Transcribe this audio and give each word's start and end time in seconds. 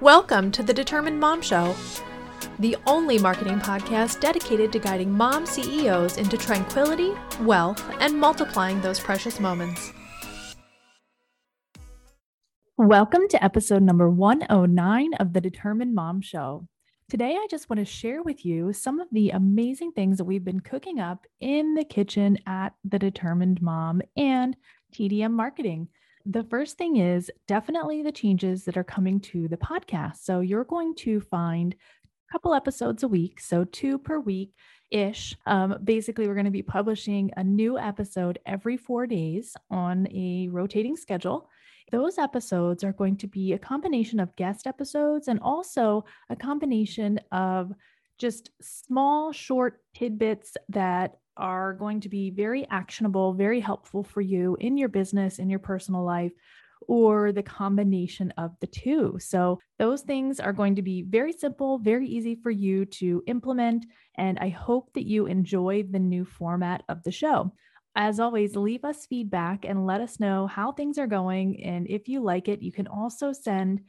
Welcome 0.00 0.52
to 0.52 0.62
the 0.62 0.72
Determined 0.72 1.18
Mom 1.18 1.42
Show, 1.42 1.74
the 2.60 2.76
only 2.86 3.18
marketing 3.18 3.58
podcast 3.58 4.20
dedicated 4.20 4.70
to 4.70 4.78
guiding 4.78 5.10
mom 5.10 5.44
CEOs 5.44 6.18
into 6.18 6.36
tranquility, 6.36 7.14
wealth, 7.40 7.84
and 7.98 8.16
multiplying 8.16 8.80
those 8.80 9.00
precious 9.00 9.40
moments. 9.40 9.92
Welcome 12.76 13.26
to 13.30 13.42
episode 13.42 13.82
number 13.82 14.08
109 14.08 15.14
of 15.14 15.32
the 15.32 15.40
Determined 15.40 15.96
Mom 15.96 16.20
Show. 16.20 16.68
Today, 17.10 17.32
I 17.32 17.48
just 17.50 17.68
want 17.68 17.80
to 17.80 17.84
share 17.84 18.22
with 18.22 18.44
you 18.44 18.72
some 18.72 19.00
of 19.00 19.08
the 19.10 19.30
amazing 19.30 19.90
things 19.90 20.18
that 20.18 20.26
we've 20.26 20.44
been 20.44 20.60
cooking 20.60 21.00
up 21.00 21.26
in 21.40 21.74
the 21.74 21.84
kitchen 21.84 22.38
at 22.46 22.72
the 22.84 23.00
Determined 23.00 23.60
Mom 23.60 24.02
and 24.16 24.56
TDM 24.94 25.32
Marketing. 25.32 25.88
The 26.30 26.44
first 26.44 26.76
thing 26.76 26.96
is 26.96 27.30
definitely 27.46 28.02
the 28.02 28.12
changes 28.12 28.66
that 28.66 28.76
are 28.76 28.84
coming 28.84 29.18
to 29.20 29.48
the 29.48 29.56
podcast. 29.56 30.18
So 30.18 30.40
you're 30.40 30.64
going 30.64 30.94
to 30.96 31.22
find 31.22 31.74
a 31.74 32.32
couple 32.32 32.52
episodes 32.52 33.02
a 33.02 33.08
week, 33.08 33.40
so 33.40 33.64
two 33.64 33.96
per 33.96 34.20
week 34.20 34.52
ish. 34.90 35.34
Um, 35.46 35.78
basically, 35.82 36.28
we're 36.28 36.34
going 36.34 36.44
to 36.44 36.50
be 36.50 36.62
publishing 36.62 37.30
a 37.38 37.42
new 37.42 37.78
episode 37.78 38.40
every 38.44 38.76
four 38.76 39.06
days 39.06 39.56
on 39.70 40.06
a 40.12 40.48
rotating 40.50 40.98
schedule. 40.98 41.48
Those 41.92 42.18
episodes 42.18 42.84
are 42.84 42.92
going 42.92 43.16
to 43.16 43.26
be 43.26 43.54
a 43.54 43.58
combination 43.58 44.20
of 44.20 44.36
guest 44.36 44.66
episodes 44.66 45.28
and 45.28 45.40
also 45.40 46.04
a 46.28 46.36
combination 46.36 47.20
of 47.32 47.72
just 48.18 48.50
small, 48.60 49.32
short 49.32 49.80
tidbits 49.94 50.58
that 50.68 51.16
are 51.38 51.72
going 51.72 52.00
to 52.00 52.08
be 52.08 52.30
very 52.30 52.66
actionable, 52.70 53.32
very 53.32 53.60
helpful 53.60 54.02
for 54.02 54.20
you 54.20 54.56
in 54.60 54.76
your 54.76 54.88
business, 54.88 55.38
in 55.38 55.48
your 55.48 55.58
personal 55.58 56.04
life, 56.04 56.32
or 56.86 57.32
the 57.32 57.42
combination 57.42 58.32
of 58.36 58.52
the 58.60 58.66
two. 58.66 59.16
So, 59.20 59.60
those 59.78 60.02
things 60.02 60.40
are 60.40 60.52
going 60.52 60.76
to 60.76 60.82
be 60.82 61.02
very 61.02 61.32
simple, 61.32 61.78
very 61.78 62.06
easy 62.06 62.34
for 62.34 62.50
you 62.50 62.84
to 62.86 63.22
implement. 63.26 63.86
And 64.16 64.38
I 64.38 64.48
hope 64.48 64.92
that 64.94 65.06
you 65.06 65.26
enjoy 65.26 65.84
the 65.84 65.98
new 65.98 66.24
format 66.24 66.82
of 66.88 67.02
the 67.02 67.12
show. 67.12 67.52
As 67.96 68.20
always, 68.20 68.54
leave 68.54 68.84
us 68.84 69.06
feedback 69.06 69.64
and 69.64 69.86
let 69.86 70.00
us 70.00 70.20
know 70.20 70.46
how 70.46 70.72
things 70.72 70.98
are 70.98 71.06
going. 71.06 71.64
And 71.64 71.86
if 71.88 72.08
you 72.08 72.20
like 72.22 72.48
it, 72.48 72.62
you 72.62 72.70
can 72.70 72.86
also 72.86 73.32
send 73.32 73.80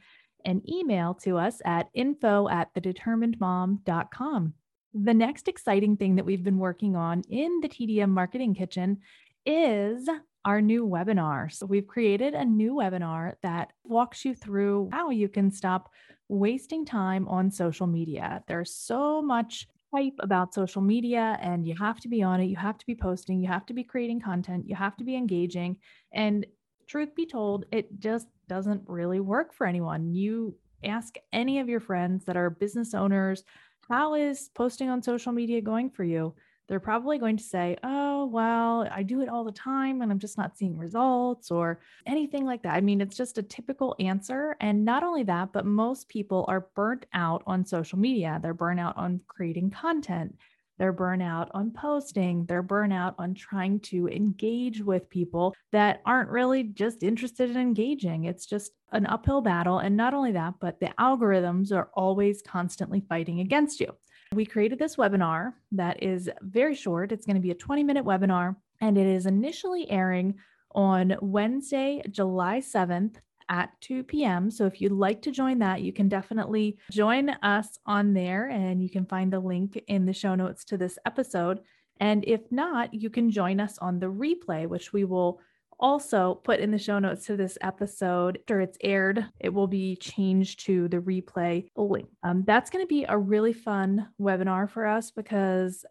an 0.44 0.62
email 0.68 1.14
to 1.14 1.38
us 1.38 1.60
at 1.64 1.88
info 1.94 2.48
at 2.48 2.74
thedeterminedmom.com. 2.74 4.54
The 4.92 5.14
next 5.14 5.46
exciting 5.46 5.96
thing 5.96 6.16
that 6.16 6.26
we've 6.26 6.42
been 6.42 6.58
working 6.58 6.96
on 6.96 7.22
in 7.28 7.60
the 7.60 7.68
TDM 7.68 8.10
Marketing 8.10 8.54
Kitchen 8.54 8.98
is 9.46 10.08
our 10.44 10.60
new 10.60 10.86
webinar. 10.86 11.52
So, 11.52 11.66
we've 11.66 11.86
created 11.86 12.34
a 12.34 12.44
new 12.44 12.74
webinar 12.74 13.34
that 13.42 13.72
walks 13.84 14.24
you 14.24 14.34
through 14.34 14.88
how 14.92 15.10
you 15.10 15.28
can 15.28 15.50
stop 15.50 15.90
wasting 16.28 16.84
time 16.84 17.28
on 17.28 17.50
social 17.50 17.86
media. 17.86 18.42
There's 18.48 18.74
so 18.74 19.22
much 19.22 19.68
hype 19.94 20.14
about 20.20 20.54
social 20.54 20.82
media, 20.82 21.38
and 21.40 21.66
you 21.66 21.74
have 21.76 22.00
to 22.00 22.08
be 22.08 22.22
on 22.22 22.40
it. 22.40 22.46
You 22.46 22.56
have 22.56 22.78
to 22.78 22.86
be 22.86 22.94
posting, 22.94 23.40
you 23.40 23.48
have 23.48 23.66
to 23.66 23.74
be 23.74 23.84
creating 23.84 24.20
content, 24.20 24.68
you 24.68 24.74
have 24.74 24.96
to 24.96 25.04
be 25.04 25.14
engaging. 25.16 25.76
And 26.12 26.46
truth 26.88 27.14
be 27.14 27.26
told, 27.26 27.64
it 27.70 28.00
just 28.00 28.26
doesn't 28.48 28.82
really 28.88 29.20
work 29.20 29.52
for 29.52 29.66
anyone. 29.66 30.14
You 30.14 30.56
ask 30.84 31.14
any 31.32 31.60
of 31.60 31.68
your 31.68 31.80
friends 31.80 32.24
that 32.24 32.36
are 32.36 32.50
business 32.50 32.94
owners, 32.94 33.44
how 33.90 34.14
is 34.14 34.50
posting 34.54 34.88
on 34.88 35.02
social 35.02 35.32
media 35.32 35.60
going 35.60 35.90
for 35.90 36.04
you? 36.04 36.34
They're 36.68 36.78
probably 36.78 37.18
going 37.18 37.36
to 37.36 37.42
say, 37.42 37.76
oh, 37.82 38.26
well, 38.26 38.88
I 38.92 39.02
do 39.02 39.22
it 39.22 39.28
all 39.28 39.42
the 39.42 39.50
time 39.50 40.02
and 40.02 40.12
I'm 40.12 40.20
just 40.20 40.38
not 40.38 40.56
seeing 40.56 40.78
results 40.78 41.50
or 41.50 41.80
anything 42.06 42.46
like 42.46 42.62
that. 42.62 42.74
I 42.74 42.80
mean, 42.80 43.00
it's 43.00 43.16
just 43.16 43.38
a 43.38 43.42
typical 43.42 43.96
answer. 43.98 44.56
And 44.60 44.84
not 44.84 45.02
only 45.02 45.24
that, 45.24 45.52
but 45.52 45.66
most 45.66 46.08
people 46.08 46.44
are 46.46 46.68
burnt 46.76 47.06
out 47.12 47.42
on 47.44 47.66
social 47.66 47.98
media. 47.98 48.38
They're 48.40 48.54
burnt 48.54 48.78
out 48.78 48.96
on 48.96 49.20
creating 49.26 49.70
content. 49.70 50.38
They're 50.80 50.94
burnout 50.94 51.48
on 51.52 51.72
posting. 51.72 52.46
They're 52.46 52.62
burnout 52.62 53.14
on 53.18 53.34
trying 53.34 53.80
to 53.80 54.08
engage 54.08 54.80
with 54.82 55.10
people 55.10 55.54
that 55.72 56.00
aren't 56.06 56.30
really 56.30 56.62
just 56.62 57.02
interested 57.02 57.50
in 57.50 57.58
engaging. 57.58 58.24
It's 58.24 58.46
just 58.46 58.72
an 58.90 59.04
uphill 59.04 59.42
battle. 59.42 59.80
And 59.80 59.94
not 59.94 60.14
only 60.14 60.32
that, 60.32 60.54
but 60.58 60.80
the 60.80 60.90
algorithms 60.98 61.70
are 61.70 61.90
always 61.92 62.40
constantly 62.40 63.04
fighting 63.10 63.40
against 63.40 63.78
you. 63.78 63.88
We 64.32 64.46
created 64.46 64.78
this 64.78 64.96
webinar 64.96 65.52
that 65.72 66.02
is 66.02 66.30
very 66.40 66.74
short. 66.74 67.12
It's 67.12 67.26
going 67.26 67.36
to 67.36 67.42
be 67.42 67.50
a 67.50 67.54
20 67.54 67.84
minute 67.84 68.06
webinar, 68.06 68.56
and 68.80 68.96
it 68.96 69.06
is 69.06 69.26
initially 69.26 69.90
airing 69.90 70.36
on 70.74 71.14
Wednesday, 71.20 72.00
July 72.10 72.60
7th 72.60 73.16
at 73.50 73.78
2 73.82 74.04
p.m. 74.04 74.50
So 74.50 74.64
if 74.64 74.80
you'd 74.80 74.92
like 74.92 75.20
to 75.22 75.30
join 75.30 75.58
that, 75.58 75.82
you 75.82 75.92
can 75.92 76.08
definitely 76.08 76.78
join 76.90 77.30
us 77.42 77.78
on 77.84 78.14
there 78.14 78.48
and 78.48 78.82
you 78.82 78.88
can 78.88 79.04
find 79.04 79.30
the 79.32 79.40
link 79.40 79.82
in 79.88 80.06
the 80.06 80.12
show 80.12 80.34
notes 80.34 80.64
to 80.66 80.78
this 80.78 80.98
episode. 81.04 81.60
And 81.98 82.24
if 82.26 82.40
not, 82.50 82.94
you 82.94 83.10
can 83.10 83.30
join 83.30 83.60
us 83.60 83.76
on 83.78 83.98
the 83.98 84.06
replay, 84.06 84.66
which 84.66 84.92
we 84.92 85.04
will 85.04 85.40
also 85.80 86.34
put 86.44 86.60
in 86.60 86.70
the 86.70 86.78
show 86.78 86.98
notes 86.98 87.26
to 87.26 87.36
this 87.36 87.58
episode. 87.60 88.38
After 88.42 88.60
it's 88.60 88.78
aired, 88.82 89.26
it 89.40 89.48
will 89.52 89.66
be 89.66 89.96
changed 89.96 90.64
to 90.66 90.88
the 90.88 90.98
replay 90.98 91.66
link. 91.76 92.08
Um, 92.22 92.44
that's 92.46 92.70
going 92.70 92.84
to 92.84 92.88
be 92.88 93.04
a 93.08 93.18
really 93.18 93.52
fun 93.52 94.08
webinar 94.20 94.70
for 94.70 94.86
us 94.86 95.10
because 95.10 95.84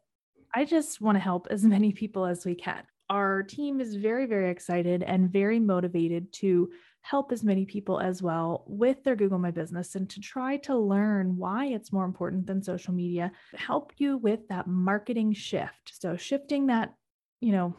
I 0.55 0.65
just 0.65 1.01
want 1.01 1.15
to 1.15 1.19
help 1.19 1.47
as 1.49 1.63
many 1.65 1.91
people 1.91 2.25
as 2.25 2.45
we 2.45 2.55
can. 2.55 2.83
Our 3.09 3.41
team 3.43 3.81
is 3.81 3.95
very, 3.95 4.27
very 4.27 4.51
excited 4.51 5.01
and 5.03 5.31
very 5.31 5.59
motivated 5.59 6.31
to 6.33 6.69
help 7.01 7.31
as 7.31 7.43
many 7.43 7.65
people 7.65 7.99
as 7.99 8.21
well 8.21 8.63
with 8.67 9.03
their 9.03 9.15
Google 9.15 9.39
My 9.39 9.51
Business 9.51 9.95
and 9.95 10.09
to 10.09 10.19
try 10.19 10.57
to 10.57 10.77
learn 10.77 11.37
why 11.37 11.65
it's 11.65 11.93
more 11.93 12.05
important 12.05 12.45
than 12.45 12.61
social 12.61 12.93
media, 12.93 13.31
help 13.55 13.93
you 13.97 14.17
with 14.17 14.47
that 14.49 14.67
marketing 14.67 15.33
shift. 15.33 15.93
So, 15.99 16.17
shifting 16.17 16.67
that, 16.67 16.93
you 17.41 17.51
know, 17.51 17.75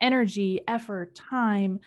energy, 0.00 0.60
effort, 0.66 1.14
time, 1.14 1.80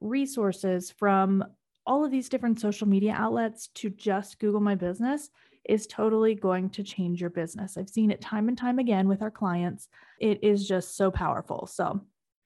resources 0.00 0.90
from 0.90 1.44
all 1.86 2.04
of 2.04 2.10
these 2.10 2.28
different 2.28 2.60
social 2.60 2.86
media 2.86 3.14
outlets 3.16 3.68
to 3.74 3.90
just 3.90 4.38
Google 4.38 4.60
My 4.60 4.74
Business 4.74 5.30
is 5.64 5.86
totally 5.86 6.34
going 6.34 6.70
to 6.70 6.82
change 6.82 7.20
your 7.20 7.30
business. 7.30 7.76
I've 7.76 7.88
seen 7.88 8.10
it 8.10 8.20
time 8.20 8.48
and 8.48 8.56
time 8.56 8.78
again 8.78 9.08
with 9.08 9.22
our 9.22 9.30
clients. 9.30 9.88
It 10.18 10.42
is 10.42 10.66
just 10.66 10.96
so 10.96 11.10
powerful. 11.10 11.66
So, 11.66 12.00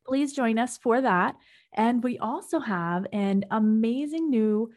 please 0.07 0.33
join 0.33 0.59
us 0.59 0.79
for 0.79 1.01
that. 1.01 1.37
And 1.73 2.03
we 2.03 2.19
also 2.19 2.61
have 2.61 3.07
an 3.13 3.45
amazing 3.51 4.31
new 4.31 4.73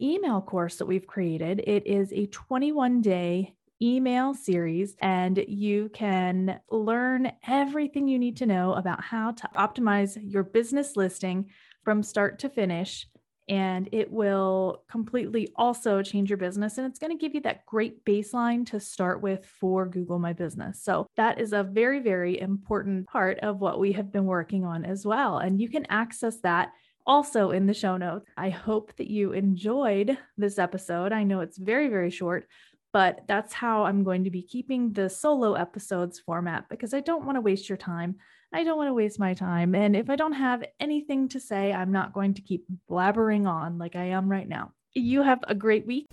email 0.00 0.40
course 0.40 0.76
that 0.76 0.86
we've 0.86 1.06
created. 1.06 1.62
It 1.66 1.86
is 1.86 2.12
a 2.12 2.26
21 2.26 3.00
day 3.02 3.54
email 3.82 4.34
series, 4.34 4.94
and 5.00 5.42
you 5.48 5.88
can 5.94 6.60
learn 6.70 7.32
everything 7.46 8.08
you 8.08 8.18
need 8.18 8.36
to 8.38 8.46
know 8.46 8.74
about 8.74 9.02
how 9.02 9.30
to 9.32 9.48
optimize 9.56 10.18
your 10.20 10.42
business 10.42 10.96
listing 10.96 11.46
from 11.82 12.02
start 12.02 12.38
to 12.40 12.48
finish 12.50 13.06
and 13.50 13.88
it 13.90 14.10
will 14.10 14.84
completely 14.88 15.48
also 15.56 16.02
change 16.02 16.30
your 16.30 16.36
business. 16.36 16.78
And 16.78 16.86
it's 16.86 17.00
going 17.00 17.10
to 17.10 17.20
give 17.20 17.34
you 17.34 17.40
that 17.40 17.66
great 17.66 18.04
baseline 18.04 18.64
to 18.70 18.78
start 18.78 19.20
with 19.20 19.44
for 19.44 19.86
Google 19.86 20.20
My 20.20 20.32
Business. 20.32 20.82
So, 20.82 21.08
that 21.16 21.40
is 21.40 21.52
a 21.52 21.64
very, 21.64 21.98
very 21.98 22.40
important 22.40 23.08
part 23.08 23.40
of 23.40 23.60
what 23.60 23.80
we 23.80 23.92
have 23.92 24.12
been 24.12 24.26
working 24.26 24.64
on 24.64 24.84
as 24.84 25.04
well. 25.04 25.38
And 25.38 25.60
you 25.60 25.68
can 25.68 25.84
access 25.90 26.40
that 26.42 26.70
also 27.06 27.50
in 27.50 27.66
the 27.66 27.74
show 27.74 27.96
notes. 27.96 28.30
I 28.36 28.50
hope 28.50 28.94
that 28.96 29.10
you 29.10 29.32
enjoyed 29.32 30.16
this 30.36 30.58
episode. 30.58 31.12
I 31.12 31.24
know 31.24 31.40
it's 31.40 31.58
very, 31.58 31.88
very 31.88 32.10
short, 32.10 32.46
but 32.92 33.22
that's 33.26 33.52
how 33.52 33.84
I'm 33.84 34.04
going 34.04 34.24
to 34.24 34.30
be 34.30 34.42
keeping 34.42 34.92
the 34.92 35.08
solo 35.08 35.54
episodes 35.54 36.20
format 36.20 36.68
because 36.68 36.94
I 36.94 37.00
don't 37.00 37.24
want 37.24 37.36
to 37.36 37.40
waste 37.40 37.68
your 37.68 37.78
time. 37.78 38.16
I 38.52 38.64
don't 38.64 38.76
want 38.76 38.88
to 38.88 38.94
waste 38.94 39.20
my 39.20 39.32
time. 39.32 39.76
And 39.76 39.94
if 39.94 40.10
I 40.10 40.16
don't 40.16 40.32
have 40.32 40.64
anything 40.80 41.28
to 41.28 41.38
say, 41.38 41.72
I'm 41.72 41.92
not 41.92 42.12
going 42.12 42.34
to 42.34 42.42
keep 42.42 42.64
blabbering 42.90 43.46
on 43.46 43.78
like 43.78 43.94
I 43.94 44.06
am 44.06 44.28
right 44.28 44.48
now. 44.48 44.72
You 44.92 45.22
have 45.22 45.38
a 45.46 45.54
great 45.54 45.86
week. 45.86 46.08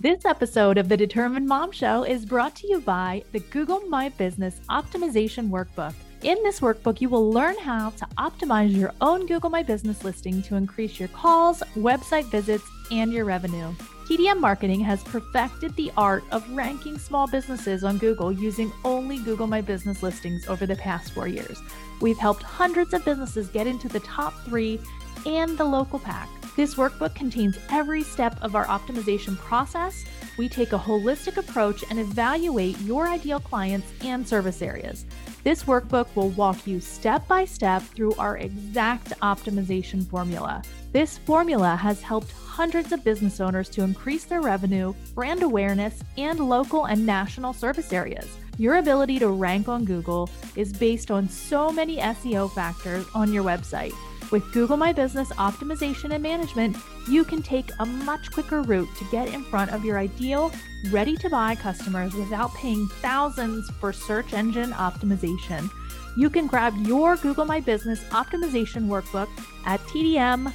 This 0.00 0.24
episode 0.24 0.78
of 0.78 0.88
the 0.88 0.96
Determined 0.96 1.46
Mom 1.46 1.70
Show 1.70 2.04
is 2.04 2.24
brought 2.24 2.56
to 2.56 2.66
you 2.68 2.80
by 2.80 3.22
the 3.32 3.40
Google 3.40 3.80
My 3.80 4.08
Business 4.08 4.60
Optimization 4.70 5.50
Workbook. 5.50 5.92
In 6.22 6.42
this 6.42 6.60
workbook, 6.60 7.02
you 7.02 7.10
will 7.10 7.30
learn 7.30 7.58
how 7.58 7.90
to 7.90 8.06
optimize 8.16 8.74
your 8.74 8.94
own 9.02 9.26
Google 9.26 9.50
My 9.50 9.62
Business 9.62 10.04
listing 10.04 10.40
to 10.44 10.56
increase 10.56 10.98
your 10.98 11.10
calls, 11.10 11.62
website 11.76 12.30
visits, 12.30 12.64
and 12.90 13.12
your 13.12 13.26
revenue. 13.26 13.74
TDM 14.12 14.40
Marketing 14.40 14.80
has 14.80 15.02
perfected 15.04 15.74
the 15.74 15.90
art 15.96 16.22
of 16.32 16.46
ranking 16.50 16.98
small 16.98 17.26
businesses 17.26 17.82
on 17.82 17.96
Google 17.96 18.30
using 18.30 18.70
only 18.84 19.16
Google 19.20 19.46
My 19.46 19.62
Business 19.62 20.02
listings 20.02 20.46
over 20.48 20.66
the 20.66 20.76
past 20.76 21.14
four 21.14 21.26
years. 21.26 21.62
We've 22.02 22.18
helped 22.18 22.42
hundreds 22.42 22.92
of 22.92 23.06
businesses 23.06 23.48
get 23.48 23.66
into 23.66 23.88
the 23.88 24.00
top 24.00 24.34
three 24.44 24.78
and 25.24 25.56
the 25.56 25.64
local 25.64 25.98
pack. 25.98 26.28
This 26.56 26.74
workbook 26.74 27.14
contains 27.14 27.58
every 27.70 28.02
step 28.02 28.36
of 28.42 28.54
our 28.54 28.66
optimization 28.66 29.38
process. 29.38 30.04
We 30.36 30.46
take 30.46 30.74
a 30.74 30.78
holistic 30.78 31.38
approach 31.38 31.82
and 31.88 31.98
evaluate 31.98 32.78
your 32.82 33.08
ideal 33.08 33.40
clients 33.40 33.90
and 34.02 34.28
service 34.28 34.60
areas. 34.60 35.06
This 35.44 35.64
workbook 35.64 36.06
will 36.14 36.28
walk 36.30 36.68
you 36.68 36.80
step 36.80 37.26
by 37.26 37.44
step 37.44 37.82
through 37.82 38.14
our 38.14 38.38
exact 38.38 39.12
optimization 39.20 40.06
formula 40.08 40.62
This 40.92 41.18
formula 41.18 41.74
has 41.74 42.02
helped 42.02 42.30
hundreds 42.32 42.92
of 42.92 43.02
business 43.02 43.40
owners 43.40 43.70
to 43.70 43.82
increase 43.82 44.24
their 44.24 44.42
revenue, 44.42 44.94
brand 45.14 45.42
awareness, 45.42 46.00
and 46.18 46.38
local 46.38 46.84
and 46.84 47.04
national 47.06 47.54
service 47.54 47.92
areas. 47.92 48.28
Your 48.58 48.76
ability 48.76 49.18
to 49.20 49.28
rank 49.28 49.68
on 49.68 49.86
Google 49.86 50.28
is 50.54 50.72
based 50.72 51.10
on 51.10 51.28
so 51.28 51.72
many 51.72 51.96
SEO 51.96 52.52
factors 52.52 53.06
on 53.14 53.32
your 53.32 53.42
website. 53.42 53.94
With 54.32 54.50
Google 54.50 54.78
My 54.78 54.94
Business 54.94 55.28
optimization 55.32 56.14
and 56.14 56.22
management, 56.22 56.78
you 57.06 57.22
can 57.22 57.42
take 57.42 57.70
a 57.78 57.84
much 57.84 58.32
quicker 58.32 58.62
route 58.62 58.88
to 58.96 59.04
get 59.10 59.28
in 59.28 59.44
front 59.44 59.70
of 59.72 59.84
your 59.84 59.98
ideal, 59.98 60.50
ready 60.90 61.18
to 61.18 61.28
buy 61.28 61.54
customers 61.54 62.14
without 62.14 62.52
paying 62.54 62.88
thousands 63.02 63.70
for 63.78 63.92
search 63.92 64.32
engine 64.32 64.72
optimization. 64.72 65.68
You 66.16 66.30
can 66.30 66.46
grab 66.46 66.74
your 66.86 67.16
Google 67.16 67.44
My 67.44 67.60
Business 67.60 68.02
optimization 68.04 68.88
workbook 68.88 69.28
at 69.66 69.80
tdm 69.80 70.50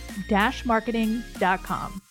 marketing.com. 0.66 2.02